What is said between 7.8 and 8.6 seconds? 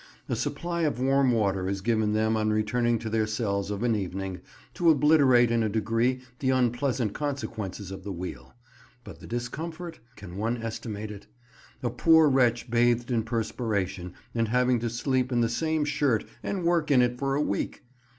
of the wheel.